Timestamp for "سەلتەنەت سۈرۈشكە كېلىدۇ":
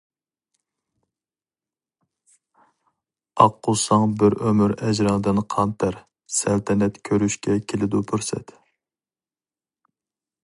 6.39-8.01